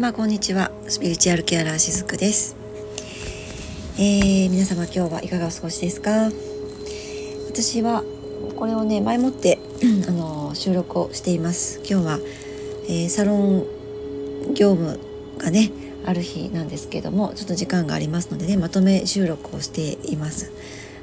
[0.00, 0.70] 様こんにちは。
[0.88, 2.56] スピリチュアルケアラーしずくです、
[3.98, 6.30] えー、皆様今日はいかがお過ごしですか？
[7.50, 8.02] 私は
[8.56, 9.58] これをね前もって
[10.08, 11.80] あの収録をしています。
[11.80, 12.18] 今日は、
[12.88, 13.66] えー、サロン
[14.54, 14.98] 業務
[15.36, 15.70] がね
[16.06, 20.50] ある日なんですけどもちょっと時間がありますのでねまとめ収録をしています。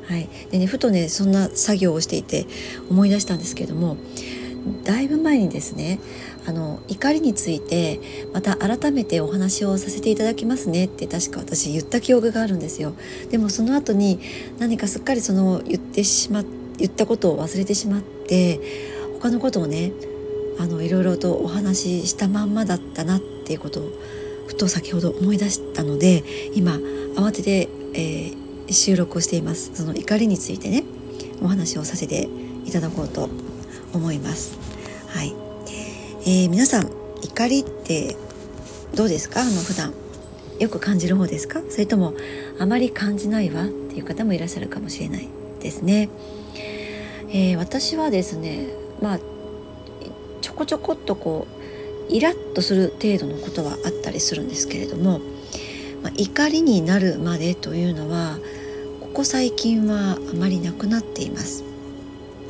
[0.08, 0.28] はい。
[0.50, 2.48] でねふとねそんな作業をしていて
[2.90, 3.98] 思い出したんですけども
[4.84, 6.00] だいぶ前にですね
[6.46, 8.00] あの怒りについて
[8.34, 12.94] また改めてお話をさせていただきますねって確か私言った記憶があるんですよ。
[13.30, 14.20] でもその後に
[14.60, 16.44] 何かすっかりその言ってしま
[16.78, 18.60] 言ったことを忘れてしまって
[19.20, 19.92] 他のことをね
[20.60, 23.90] あのいろいろとお話ししたまんまだったなっていうことを
[24.48, 26.24] ふと先ほど思い出したので
[26.54, 26.74] 今
[27.16, 29.72] 慌てて、えー、収録をしています。
[29.74, 30.84] その怒りについてね
[31.42, 32.28] お話をさせて
[32.66, 33.30] いただこうと
[33.98, 34.58] 思います。
[35.10, 35.34] はい、
[36.22, 38.16] えー、皆さん怒りって
[38.96, 39.42] どうですか？
[39.42, 39.94] あの普段
[40.60, 41.62] よく感じる方ですか？
[41.70, 42.14] それとも
[42.60, 43.66] あまり感じないわ？
[43.66, 45.28] っていう方もいらっしゃるかもしれない
[45.60, 46.10] ですね。
[47.30, 48.68] えー、私はですね
[49.02, 49.20] まあ
[50.42, 51.48] ちょこちょこっとこ
[52.10, 55.20] うイラッとする程度のことはあったりするんですけれども、
[56.02, 58.38] まあ、怒りになるまでというのは
[59.02, 61.66] ここ最近はあまりなくなっています。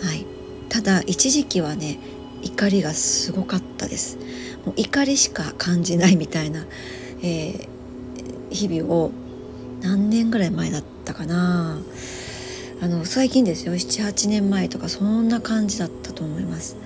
[0.01, 0.25] はい、
[0.69, 1.99] ただ一時期はね
[2.41, 4.17] 怒りがすごかったです。
[4.65, 6.65] もう怒りしか感じないみたいな、
[7.21, 7.67] えー、
[8.51, 9.11] 日々を
[9.81, 11.79] 何年ぐらい前だったかな。
[12.79, 13.73] あの最近ですよ。
[13.73, 16.77] 78年前とかそんな感じだったと思います。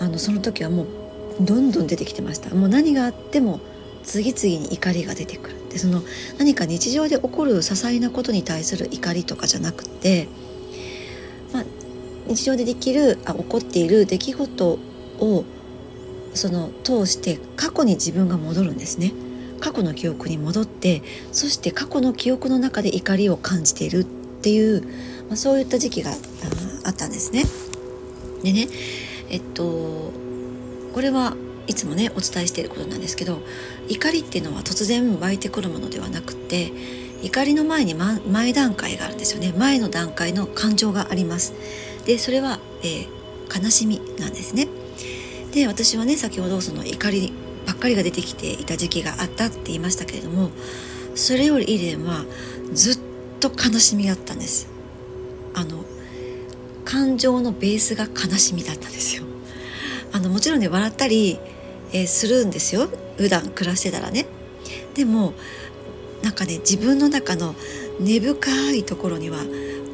[0.00, 0.86] あのその時はもう
[1.40, 2.54] どんどん出てきてました。
[2.54, 3.60] もう何があっても
[4.02, 5.56] 次々に怒りが出てくる。
[5.70, 6.02] でその
[6.38, 10.28] 何か日常で起こる些細なことに対する怒りとかじゃなくて
[12.26, 14.78] 日常でできるあ起こっている出来事
[15.20, 15.44] を
[16.34, 19.12] その通して過去に自分が戻るんですね。
[19.60, 24.82] 過去の記憶に戻ってそして過去の記憶の中で怒りを感じているっていう、
[25.28, 26.10] まあ、そういった時期が
[26.84, 27.44] あったんですね。
[28.42, 28.68] でね
[29.30, 30.12] えっと
[30.92, 31.34] これは
[31.66, 33.40] いつもねお伝えしていることなんですけど
[33.88, 36.72] 怒りっていうのは突然湧いてくるものではなくて
[37.22, 39.54] 怒りの前に前段階があるんですよね。
[39.56, 41.54] 前の段階の感情があります。
[42.06, 44.68] でそれは、えー、悲しみなんですね。
[45.52, 47.32] で私はね先ほどその怒り
[47.66, 50.50] ばっかりが出てきていた時期があったって言いましたけれども
[51.14, 52.24] それより以前は
[52.72, 52.98] ずっ
[53.40, 54.68] と悲しみだったんです。
[55.54, 55.84] あの
[56.84, 59.22] 感情のベースが悲しみだったんですよ。
[60.12, 61.38] あのもちろんね笑ったり、
[61.92, 62.88] えー、するんですよ。
[63.16, 64.26] 普段暮らしてたらね。
[64.94, 65.34] でも
[66.22, 67.54] なんかね自分の中の
[68.00, 69.38] 根深いところには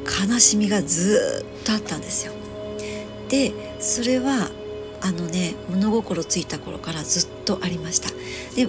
[0.05, 2.33] 悲しみがずっとあったんですよ。
[3.29, 4.51] でそれは
[5.01, 8.11] あのね物心ついた頃からずっとありました。
[8.55, 8.69] で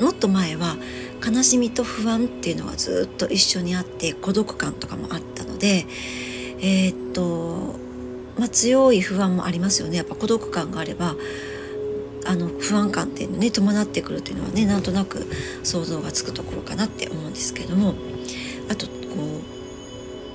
[0.00, 0.76] もっと前は
[1.24, 5.86] 悲しみと不安っていうのがずっと一緒にあって孤独感とかもあったので
[6.58, 7.76] えー、っと
[8.38, 11.14] まあ強い不安もありますよねやっぱ孤独感があれば
[12.24, 15.26] あの不安感っていうのね伴ってくるっていうのはねなんとなく
[15.62, 17.94] 想像がつくところかなって思うんですけども
[18.70, 19.61] あとこう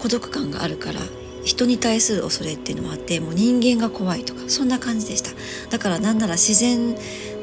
[0.07, 1.01] 孤独感があるから
[1.43, 5.31] 人に対する恐れっていうのもあってもう人間が怖いとかそんな感じでした。
[5.69, 6.95] だからなんなら自然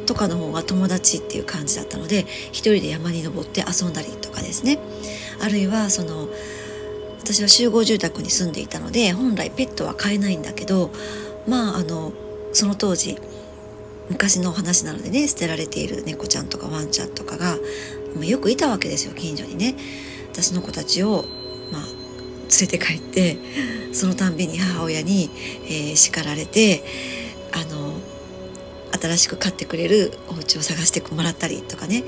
[0.06, 2.20] とかの方が友達っていう感じだったので
[2.52, 4.78] 一人で山に登って遊んだりとかですね。
[5.42, 6.26] あるいはその
[7.20, 10.90] 私は集合住宅に住んでいたので本来ペットは飼えないんだけど
[11.46, 12.14] まああの
[12.54, 13.18] その当時
[14.08, 17.58] 昔の話なのでね捨てられている猫ちゃんとかワンちゃんとかが
[18.24, 19.74] よくいたわけですよ近所にね。
[20.32, 21.26] 私の子たちを
[21.70, 22.03] まあ
[22.60, 23.38] 連れて帰って
[23.92, 25.30] そのたんびに母親に、
[25.64, 26.82] えー、叱られて
[27.52, 27.94] あの
[29.00, 32.04] 新しく飼ってくれるお家を探してもらったりとかね、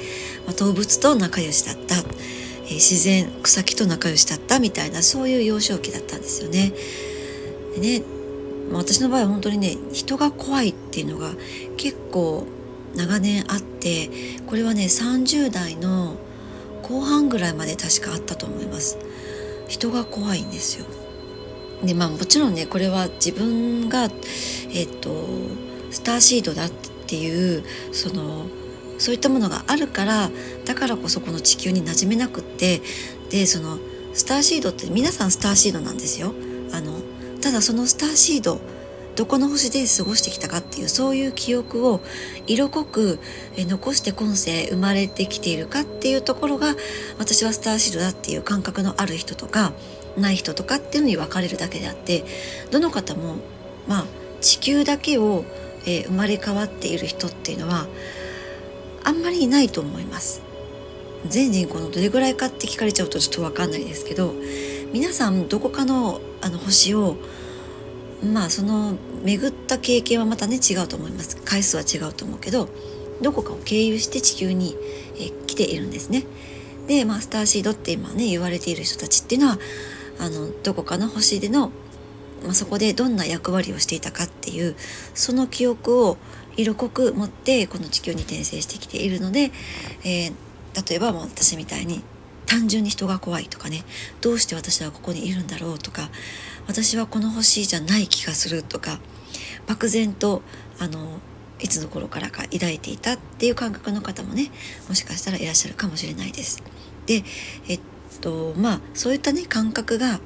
[0.47, 6.73] まあ、動物と仲良しだった、えー、自然草木と仲良しだったみたいなそういう幼少期だったんですよね。
[7.75, 8.03] でね
[8.73, 11.31] 私の場合は本当にね人が怖いっていうのが
[11.77, 12.47] 結構
[12.97, 14.11] 長年あって
[14.47, 16.17] これはね30代の
[16.83, 18.99] 後半ぐらいまで確かあったと思います。
[19.69, 20.87] 人が怖いんですよ。
[21.85, 24.09] でまあもちろんねこれは自分が
[24.73, 25.27] えっと
[25.91, 28.47] スターシードだっていうその
[28.99, 30.31] そういったものがあるから
[30.65, 32.81] だからこそこの地球に馴染めなくって
[33.31, 33.79] でその
[34.15, 36.33] スターシードって皆さんスターシードなんですよ。
[36.73, 37.01] あの
[37.41, 38.61] ただそのスターシード
[39.17, 42.01] どこの星で過ごしてきたかっていうそういう記憶を
[42.47, 43.19] 色濃く
[43.57, 46.75] 残して今世生まれてきているかっていうところが
[47.19, 49.73] 私はスターシードだっていう感覚のある人とか
[50.19, 52.25] ない人とかっていうのに分かれるだけであって
[52.71, 53.37] どの方も
[53.89, 54.07] まあ
[54.43, 55.45] 地球だけを、
[55.87, 57.87] え、生まれ変わっている人っていうのは
[59.03, 60.43] あんまりいないと思います。
[61.27, 64.35] 全人口のどれぐらいかって聞かれちゃうとちょっと分かんないですけど
[64.93, 67.17] 皆さんどこかのあの星を
[68.23, 72.69] まあその巡った経験はまたね違うと思います回数は違うと思うけど
[73.21, 74.77] どこかを経由して地球に、
[75.19, 76.25] え来ているんですね。
[76.87, 79.59] で、まあ、スターシードって今ね言われている人たちっていうのは
[80.19, 81.71] あのどこかの星での、
[82.45, 84.77] まあ、そこでどんな役割をしていたかっていう
[85.15, 86.19] その記憶を
[86.57, 89.51] 色濃く持ってこの地球に転生してきているので、
[90.05, 90.33] えー、
[90.89, 92.03] 例えばもう私みたいに
[92.47, 93.83] 単純に人が怖いとかね
[94.21, 96.11] どうして私はここにいるんだろうとか
[96.67, 98.99] 私はこの星じゃない気がするとか
[99.67, 100.43] 漠然と
[100.79, 101.21] あの
[101.59, 104.51] いつの頃からか抱いていたっていう感覚の方もね
[104.89, 106.63] もしかしたらいらっしゃるかもしれないです。
[107.07, 107.25] で
[107.69, 107.81] えっ
[108.21, 110.21] とまあそういったね感覚が、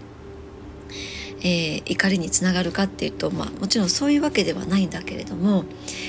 [1.41, 5.65] えー、怒りにつながるかっていうと、まあ、もちろんそういうわけではないんだけれども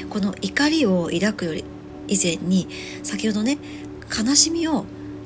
[0.10, 1.63] この怒りを抱くより
[2.07, 2.68] 以前に
[3.04, 3.57] 先ほどね
[4.10, 4.86] 悲しみを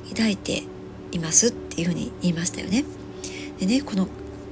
[0.09, 0.63] 抱いて
[1.11, 2.83] いますっていうふうに言いましたよね。
[3.59, 4.07] でねこの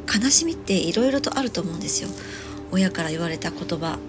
[0.07, 2.09] 悲しみっていろいろとあると思うんですよ。
[2.71, 3.99] 親から言われた言葉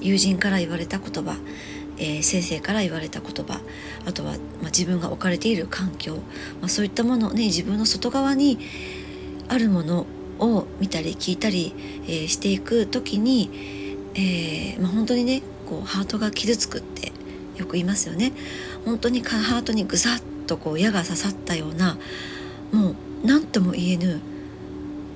[0.00, 1.36] 友人から言われた言葉、
[1.98, 3.60] えー、先生から言われた言葉
[4.06, 6.16] あとは、まあ、自分が置かれている環境、
[6.60, 8.58] まあ、そういったものね自分の外側に
[9.48, 10.06] あるもの
[10.38, 11.74] を見たり聞いたり、
[12.04, 13.50] えー、していく時に、
[14.14, 17.12] えーまあ、本当にねこうハートが傷つくって
[17.56, 18.32] よく言いますよね。
[18.86, 21.98] 本当にハートにぐさっとこう矢が刺さったような
[22.72, 24.20] もう何とも言えぬ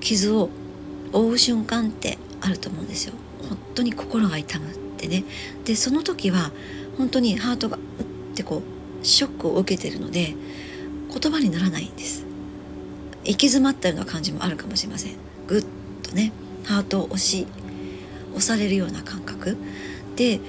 [0.05, 0.49] 傷を
[1.11, 3.13] 負う瞬間ってあると思うんですよ。
[3.49, 5.23] 本当に心が痛むってね。
[5.65, 6.51] でその時は
[6.97, 8.61] 本当にハートがうってこ
[9.01, 10.35] うショックを受けてるので
[11.11, 12.23] 言葉にならないんです。
[13.23, 15.13] 行き詰まったような感じもあるかもしれません。
[15.47, 15.65] ぐっ
[16.03, 16.31] とね
[16.65, 17.47] ハートを押し
[18.35, 19.57] 押されるような感覚。
[20.15, 20.39] で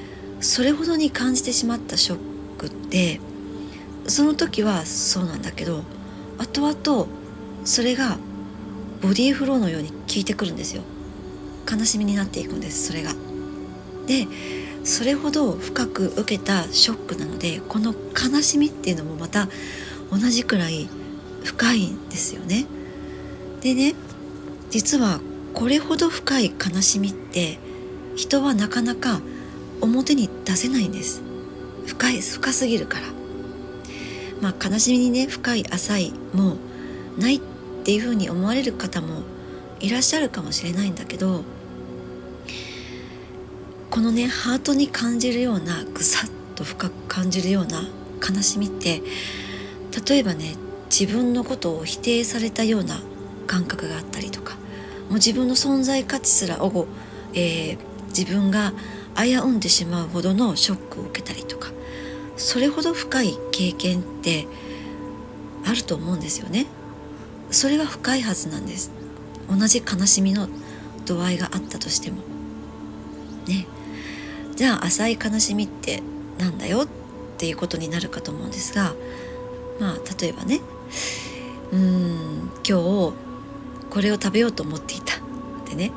[0.41, 2.19] それほどに感じてしまったショッ
[2.59, 3.21] クって
[4.07, 5.83] その時はそうなんだけど
[6.37, 7.09] 後々
[7.65, 8.19] それが
[9.07, 10.83] ボディーフローのように効いてくるんですよ
[11.71, 13.13] 悲しみになっていくんですそれが。
[14.09, 14.27] で
[14.83, 19.49] それほど深く受けたショックなのでこの悲しみっていうのもまた
[20.11, 20.89] 同じくらい
[21.45, 22.67] 深いんですよね。
[23.61, 23.95] でね
[24.71, 25.21] 実は
[25.55, 27.61] これほど深い悲しみって
[28.17, 29.21] 人はなかなか
[29.81, 31.23] 表に出せないんです
[31.87, 33.07] 深い深すぎるから
[34.41, 36.55] まあ悲しみにね深い浅いも
[37.17, 37.56] うないって
[37.87, 39.23] ていうふうに思われる方も
[39.79, 41.45] いらっしゃるかもしれないんだけど
[43.91, 47.83] このねハートに感じるようなぐさっと深く感じるような
[48.29, 49.03] 悲しみって
[50.05, 50.57] 例えばね
[50.91, 53.01] 自分のことを否定されたような
[53.47, 54.57] 感覚があったりとか
[55.09, 56.89] もう自分の存在価値すらを、
[57.35, 57.79] えー、
[58.09, 58.73] 自分が
[59.15, 61.71] 危うんでしまうほどのショックを受けたりとか
[62.37, 64.49] それほど深い経験って
[65.65, 66.67] あると思うんですよね。
[67.51, 68.91] それは深いはずなんです。
[69.49, 70.49] 同じ悲しみの
[71.05, 72.19] 度合いがあったとしても。
[73.47, 73.67] ね。
[74.57, 76.03] じゃあ浅い悲しみって
[76.39, 76.89] なんだよっ
[77.39, 78.95] ていうことになるかと思うんですが
[79.79, 80.61] まあ例えばね。
[81.73, 83.13] うん今日
[83.91, 85.15] これを食べようと思っていた。
[85.69, 85.93] でね。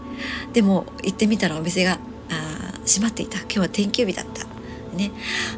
[0.54, 2.00] でも行ってみたらお店が
[2.30, 3.40] あ閉まっていた。
[3.40, 4.49] 今日は天休日だった。
[4.94, 5.12] ね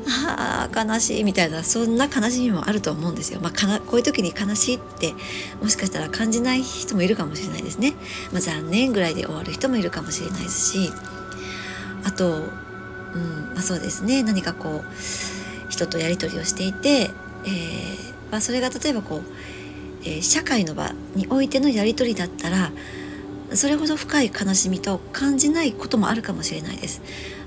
[0.07, 3.39] ああ悲しいみたいなそんな悲しみもあると思うんですよ。
[3.41, 5.13] まあ、かなこういう時に悲しいって
[5.61, 7.93] もしかしたら感じない人もいるかもしれないですね。
[8.31, 10.91] まあ、残念ぐらいで終わる人もいるかもしれないですし
[12.03, 12.43] あと、
[13.13, 17.11] うんまあ、そうですね何かこう人とやり取りをしていて、
[17.45, 19.21] えーまあ、それが例えばこう、
[20.03, 22.71] えー、社会の場においてのやり取りだったら
[23.53, 27.01] それほど深い悲しみと感じないこともあるかもしれないです。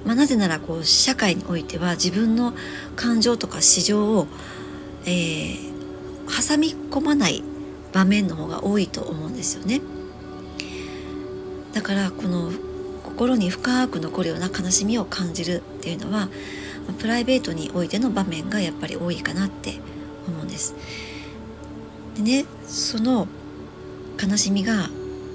[0.04, 2.52] まあ、なぜならこう社会においては自分の
[2.94, 4.26] 感情とか市場を、
[5.06, 5.66] えー、
[6.26, 7.42] 挟み込まない
[7.92, 9.80] 場面の方が多いと思うんですよね。
[11.72, 12.52] だからこの
[13.02, 16.28] 心に深く残るような悲しみを感じるっていうのは
[16.98, 19.80] プライベートにおいての場面がやっぱり多いかなって
[20.28, 20.74] 思うんです。
[22.16, 23.26] でねその
[24.22, 24.90] 悲しみが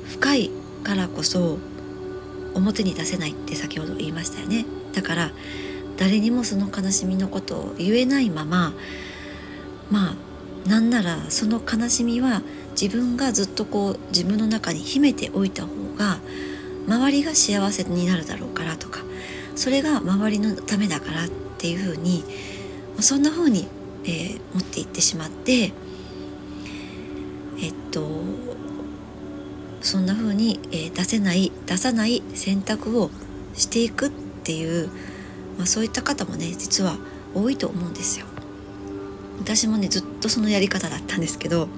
[0.07, 0.51] 深い
[0.83, 1.57] からこそ
[2.53, 4.65] 表に出せないって先ほど言いましたよね。
[4.93, 5.31] だから
[5.97, 8.73] 誰にもその悲しみのことを言えないまま
[9.91, 12.41] まあなんならその悲しみは
[12.79, 16.19] 自分がずっとこう自分の中に秘めておいた方が
[16.87, 19.01] 周りが幸せになるだろうからとか
[19.55, 22.23] それが周りのためだからっていうふうに
[22.99, 23.67] そんなふうに、
[24.05, 25.73] えー、持っていってしまって
[27.61, 28.18] えっと
[29.81, 33.09] そんな風に、えー、出せない出さない選択を
[33.53, 34.09] していくっ
[34.43, 34.89] ていう、
[35.57, 36.97] まあ、そういった方もね実は
[37.33, 38.25] 多いと思うんですよ。
[39.39, 41.69] 私もねずっとそのやり方だったんですけど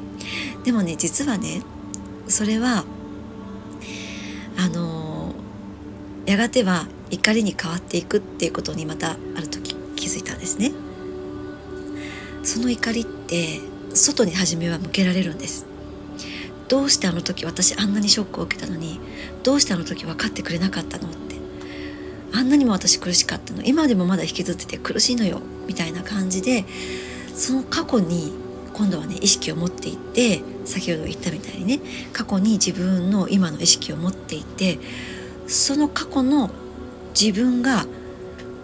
[0.63, 1.61] でもね実はね
[2.27, 2.85] それは
[4.57, 5.33] あの
[6.25, 10.71] やがては怒りに変わっていくっていうことにまたある時気づいたんですね
[12.43, 13.59] その怒りって
[13.93, 15.65] 外に初めは向けられるんです
[16.71, 18.97] どうしてあの時私あんなにショックを受けたのに
[19.43, 21.35] どうしてあの時分かってくれなかったのって。
[22.33, 23.61] あんなにも私苦しかったの。
[23.63, 26.63] 今でもまだ引きずってて苦しいのよみたいな感じで
[27.35, 28.31] その過去に
[28.73, 31.81] 今度はね意識を持っていって先ほど言ったみたいにね
[32.13, 34.79] 過去に自分の今の意識を持っていて
[35.47, 36.49] その過去の
[37.19, 37.85] 自分が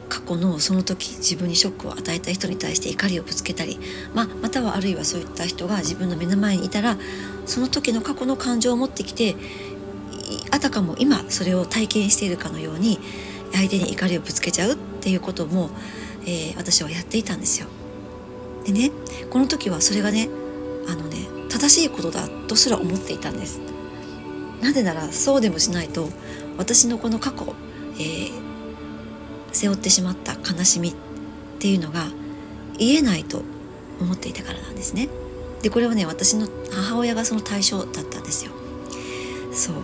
[0.09, 3.79] 過去のその時自分にショックを与えた人に対して怒りをぶつけたり、
[4.13, 6.97] まあ、またはあるいはそういった人が自分の目の前にいたら
[7.45, 9.35] その時の過去の感情を持ってきて
[10.51, 12.99] あたかも今それを体験しているかのように
[13.53, 15.69] 相手に怒りをぶつけちゃうっていうことも、
[16.23, 17.67] えー、私はやっていたんですよ。
[18.65, 18.91] でね
[19.29, 20.29] この時はそれがね
[20.87, 21.17] あのね
[21.49, 23.61] 正しいことだとすら思っていたんです。
[24.61, 26.09] なぜならそうでもしないと
[26.57, 27.53] 私のこの過去、
[27.99, 28.46] えー、
[29.57, 30.93] 背負ってしまった悲しみっ
[31.59, 32.07] ていうのが
[32.77, 33.41] 言えないと
[33.99, 35.09] 思っていたからなんですね。
[35.61, 38.51] でこれはね私の母親がその対象だったんですよ。
[39.51, 39.75] そう。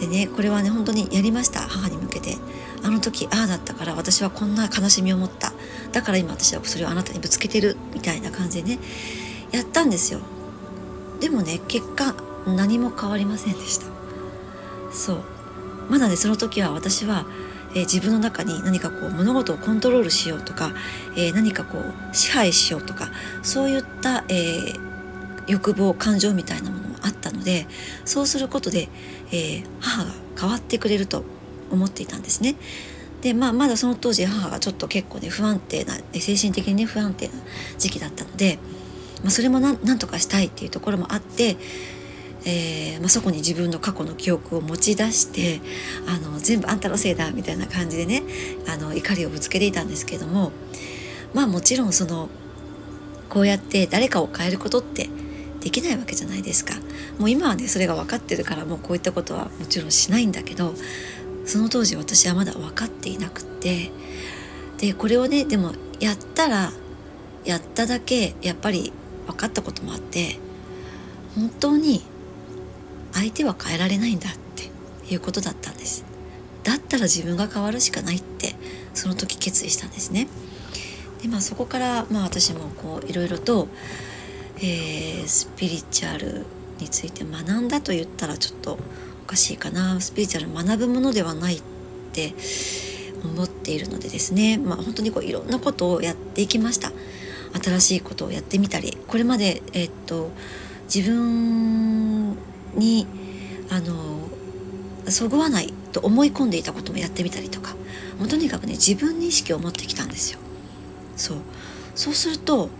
[0.00, 1.60] でねこれはね本当にやりました。
[1.60, 2.36] 母に向けて。
[2.80, 5.52] あの時ああだったから私はこんな悲しみを持った。
[5.92, 8.78] だから今私はそれをあなたにぶつけてるみたいな感じでね
[9.50, 10.20] やったんですよ。
[11.20, 12.14] でもね結果
[12.46, 13.86] 何も変わりませんでした。
[14.92, 15.22] そう。
[15.88, 17.26] まだねその時は私は、
[17.74, 20.72] えー、自分の中に何かこう物事をコントロールしようとか、
[21.16, 23.10] えー、何かこう支配しようとか
[23.42, 24.72] そういった、え、
[25.46, 27.66] 欲望感情みたいなものもあったので
[28.04, 28.88] そうすることで、
[29.32, 31.24] え母が変わってくれると
[31.70, 32.56] 思っていたんですね。
[33.20, 37.34] でまあ、まだその当時母がちょっと結構ね不安定な精神的にね不安定な
[37.76, 38.58] 時期だったので、
[39.22, 41.56] まあ、それもなんとかしたいっていうところもあって、
[42.44, 45.60] えーまあ、そこに自分の過去の記憶を持ち出して
[46.06, 48.22] あの全部あんたのせいだみたいな感じでね
[48.68, 50.52] あの怒りをぶつけていたんですけども
[51.34, 52.28] まあもちろんその
[53.28, 55.08] こうやって誰かを変えることって
[55.60, 56.74] できないわけじゃないですか。
[57.18, 60.74] もう今はねそれが分かってるからもうこういったことはもちろんしないんだけど
[61.44, 63.90] その当時私はまだ分かっていなくって
[64.78, 66.70] でこれをねでもやったら
[67.44, 68.92] やっただけやっぱり
[69.26, 70.38] 分かったこともあって
[71.34, 72.02] 本当に
[73.18, 74.70] 相手は変えられないんだって
[75.12, 76.04] いうことだったんです。
[76.62, 78.54] だったら自分が変わるしかないって
[78.94, 80.28] その時決意したんですね。
[81.22, 83.68] でまあそこからまあ私もこういろいろと、
[84.58, 86.46] えー、スピリチュアル
[86.78, 88.78] について学んだと言ったらちょっと
[89.24, 90.00] おかしいかな。
[90.00, 91.62] スピリチュアル学ぶものではないっ
[92.12, 92.34] て
[93.24, 94.58] 思っているのでですね。
[94.58, 96.92] まあ本当にこういろんなことをやっていきました。
[97.60, 100.30] 新しいことをやってみたりこれまでえっと
[100.94, 102.07] 自分
[102.78, 103.06] に
[103.70, 104.28] あの
[105.10, 107.74] そぐわないと思い込んでいたこともやってみたりとか
[108.18, 110.38] もうとにかくね自分に意識を持ってきたんですよ。
[111.16, 111.38] そう。
[111.94, 112.70] そうすると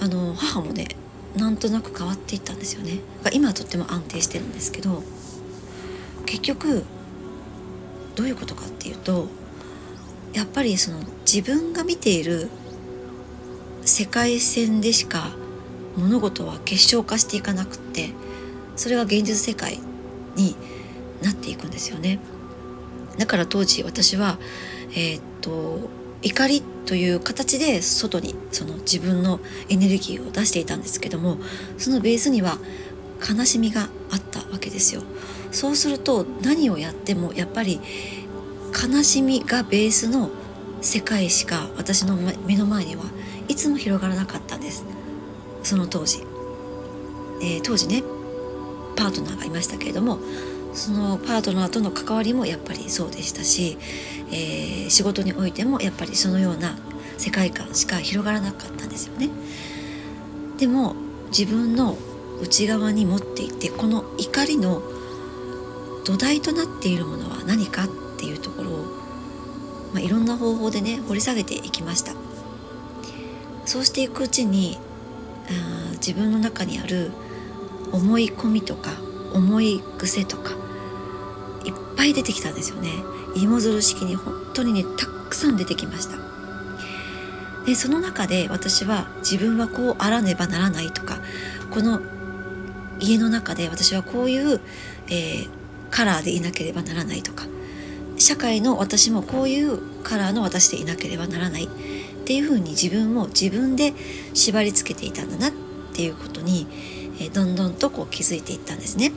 [0.00, 0.88] あの母もね
[1.36, 2.98] なんとなく変わっていったんですよね。
[3.32, 5.02] 今はとっても安定してるんですけど
[6.26, 6.84] 結局
[8.14, 9.28] どういうことかっていうと
[10.32, 12.50] やっぱりその自分が見ている
[13.82, 15.30] 世界線でしか
[15.96, 18.10] 物事は結晶化していかなくって
[18.76, 19.80] それが現実世界
[20.36, 20.56] に
[21.22, 22.18] なっていくんですよね。
[23.18, 24.38] だから当時私は
[24.90, 25.88] えー、っと
[26.22, 31.38] 怒りという形で外にその自分のエネルギーを出していたんですけども
[31.78, 32.58] そのベースには
[33.20, 35.02] 悲しみがあったわけですよ。
[35.50, 37.80] そうすると何をやってもやっぱり
[38.72, 40.30] 悲しみがベースの
[40.80, 43.04] 世界しか私の目の前には
[43.48, 44.84] いつも広がらなかったんです。
[45.62, 46.26] その当時、
[47.40, 48.02] えー、当時ね
[48.96, 50.18] パートナーがいましたけれども
[50.74, 53.78] そのパートナーとの関わりもやっぱりそうでしたし、
[54.30, 56.76] えー、仕事においてもやっぱりそのような
[57.16, 59.30] 世界観しか広がらなかったんですよね。
[60.58, 60.96] でも
[61.28, 61.96] 自分の
[62.40, 64.82] 内側に持っていてこの怒りの
[66.04, 68.84] 土台となっているものは何かっていうところを、
[69.92, 72.12] まあ、いろんな方法でね掘り下げていきました。
[73.64, 74.78] そうしていくうちに
[75.48, 77.12] あ自分の中にある
[77.94, 78.90] 思い込みとか
[79.32, 80.54] 思い癖とか
[81.64, 82.90] いっぱい出てきたんですよね。
[83.36, 86.16] 芋づる式に本当にねたくさん出てきました。
[87.66, 91.20] でその中で私は自分はこうあらねばならないとか
[91.70, 92.00] この
[92.98, 94.60] 家の中で私はこういう、
[95.08, 95.48] えー、
[95.90, 97.46] カラーでいなければならないとか
[98.18, 101.68] 社会の私もこういうカラーの私でいなければならないっ
[102.26, 103.94] ていうふうに自分を自分で
[104.34, 105.52] 縛り付けていたんだなっ
[105.94, 106.66] ていうことに、
[107.20, 109.12] えどんどんとこう気づいていったんですね。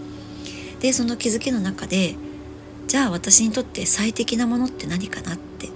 [0.80, 2.16] でその気づきの中で
[2.88, 5.68] じゃあ私にとって最適なものって何かなって、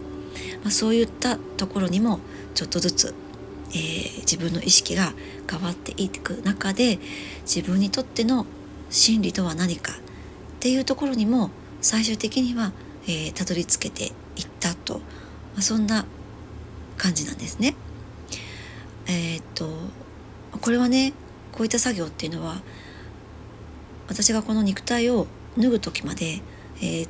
[0.63, 2.19] まあ、そういったところにも
[2.53, 3.15] ちょっとずつ、
[3.71, 5.13] えー、自分の意識が
[5.49, 6.99] 変わっていく中で
[7.41, 8.45] 自分にとっての
[8.89, 9.95] 真理とは何かっ
[10.59, 11.49] ていうところにも
[11.81, 12.71] 最終的には、
[13.05, 14.13] えー、たどり着けていっ
[14.59, 15.01] たと、ま
[15.59, 16.05] あ、そんな
[16.97, 17.75] 感じなんですね。
[19.07, 19.67] えー、っと
[20.61, 21.13] これはね
[21.51, 22.61] こういった作業っていうのは
[24.07, 25.27] 私がこの肉体を
[25.57, 26.41] 脱ぐ時まで、
[26.77, 27.09] えー、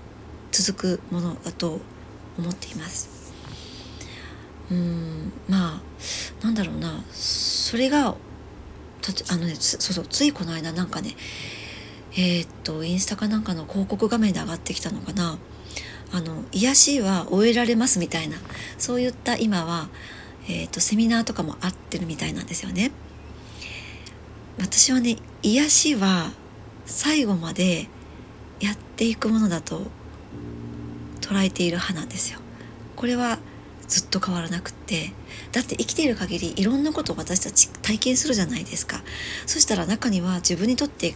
[0.51, 1.79] 続くものだと
[2.37, 3.09] 思っています。
[4.71, 8.15] うんまあなんだろうなそれが
[9.29, 11.15] あのねそうそうついこの間なんかね
[12.13, 15.37] えー、っとインスタかなんかの広告画面で上がってきたのかな
[16.13, 18.37] あの癒しは終えられますみたいな
[18.77, 19.89] そういった今は、
[20.45, 22.91] えー、っとセミナーとかもあってるみたいなんですよね。
[24.61, 26.31] 私はね癒しは
[26.85, 27.87] 最後まで
[28.59, 29.87] やっていくものだと
[31.19, 32.39] 捉えている派なんですよ。
[32.95, 33.39] これは
[33.87, 35.13] ずっと変わらなくって。
[35.51, 39.01] だって生きている限りいろんなことを私たち体験するじゃないですか。
[39.47, 41.15] そしたら中には自分にとって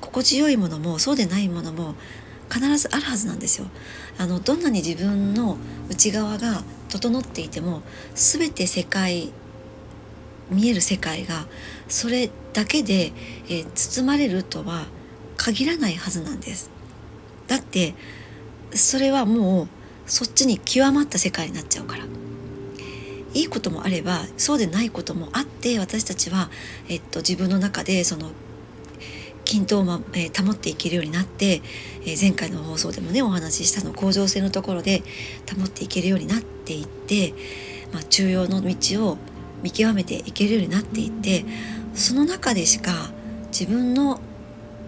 [0.00, 1.94] 心地よいものもそうでないものも
[2.50, 3.66] 必ずあるはずなんですよ。
[4.18, 5.58] あのどんなに自分の
[5.90, 7.82] 内側が整っていても
[8.14, 9.32] 全て世界
[10.50, 11.46] 見える世界が
[11.88, 13.12] それだけで、
[13.48, 14.86] えー、包まれるとは
[15.36, 16.70] 限らないはずなんです。
[17.46, 17.94] だって
[18.72, 19.68] それはもう
[20.06, 22.04] そっちに極まった世界になっちゃうから。
[23.34, 26.48] いいこともあればそうでないこともあって私たちは、
[26.88, 28.30] えっと、自分の中でその
[29.44, 31.60] 均等を、まえー、保っていけるようになって、
[32.00, 35.02] えー、前回の放送でもねお話ししたの恒常性のところで
[35.54, 37.34] 保っていけるようになっていって、
[37.92, 39.18] まあ、中庸の道を
[39.66, 41.44] 見極めていけるようになっていって
[41.92, 43.10] その中でしか
[43.48, 44.20] 自分の、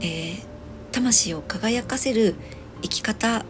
[0.00, 0.44] えー、
[0.92, 2.36] 魂を輝かせる
[2.82, 3.44] 生き方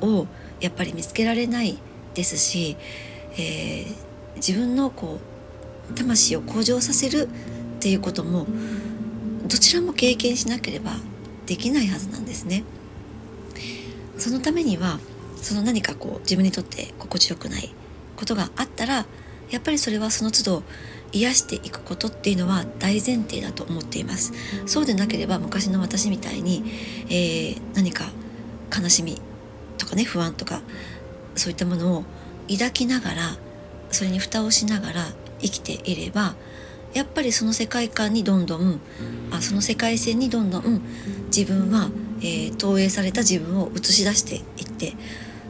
[0.00, 0.26] を
[0.60, 1.78] やっぱり見つけられない
[2.14, 2.76] ですし、
[3.34, 3.94] えー、
[4.36, 5.20] 自分のこ
[5.88, 8.48] う魂を向上させるっていうことも
[9.46, 10.96] どちらも経験しなければ
[11.46, 12.64] できないはずなんですね。
[14.18, 14.98] そのためには
[15.36, 17.72] その何かこう自分にとって心地よくない
[18.16, 19.06] ことがあったら
[19.50, 20.62] やっぱりそれはその都度
[21.12, 24.32] 癒していくことっていうのは大前提だと思っています。
[24.66, 26.64] そうでなければ昔の私みたいに、
[27.08, 28.04] えー、何か
[28.76, 29.20] 悲しみ
[29.78, 30.60] とかね不安とか
[31.36, 32.04] そういったものを
[32.50, 33.36] 抱きながら
[33.90, 35.06] それに蓋をしながら
[35.40, 36.34] 生きていれば
[36.94, 38.80] やっぱりその世界観にどんどん
[39.30, 40.82] あその世界線にどんどん
[41.26, 44.94] 自分は、えー、投影された自分を映し出していって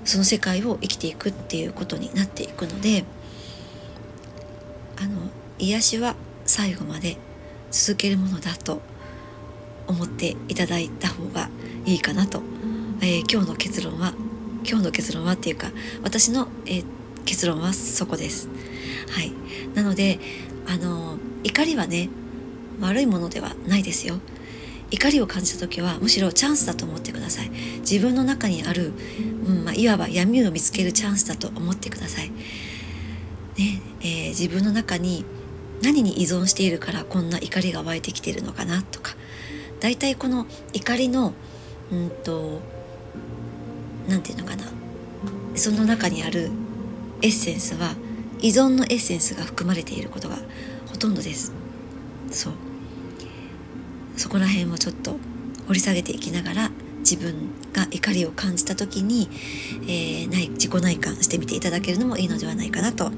[0.04, 3.04] その世界を生きていくっていうことになっていくので
[4.96, 7.16] あの癒しは最後まで
[7.70, 8.80] 続けるものだと
[9.86, 11.48] 思っていただいた方が
[11.84, 12.42] いいかなと、
[13.00, 14.14] えー、今日の結論は
[14.68, 15.70] 今日の結論はっていうか
[16.02, 16.84] 私の、えー、
[17.24, 18.48] 結論はそこです。
[19.10, 19.32] はい、
[19.74, 20.18] なので
[20.66, 22.08] あの怒りはね
[22.80, 24.18] 悪いものではないですよ。
[24.90, 27.50] 怒りを感じた時はむしろチャンスだと思ってください。
[27.80, 28.92] 自分の中にある、
[29.46, 32.30] うんまあ、いわば闇を見つけるチャンスだと思ってください、
[33.58, 33.80] ね。
[34.06, 35.24] えー、自分の中に
[35.82, 39.14] 何に依存しているからこんな怒りが湧いてきてるのかなとか
[39.80, 41.34] 大体この怒りの
[41.90, 42.60] うんと
[44.08, 44.64] 何て言うのかな
[45.56, 46.50] その中にある
[47.22, 47.94] エッセンスは
[48.40, 50.36] 依存のエッセンスが含まれていることが
[50.86, 51.52] ほとんどです
[52.30, 52.52] そう。
[54.16, 55.16] そこら辺をちょっと
[55.66, 59.28] 掘り下げていきながら自分が怒りを感じた時に、
[59.82, 63.10] えー、ない自己内観してみていただけるのもいいのではないかなと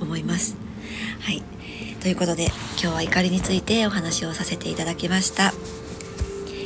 [0.00, 0.56] 思います。
[1.20, 1.42] はい
[2.00, 2.46] ということで
[2.80, 5.52] 今日は怒りについてお話をさせていただきました。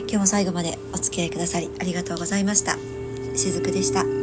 [0.01, 2.77] 今日も最後までお付き合いくださりありがとうございました。
[3.37, 4.20] しずくでした。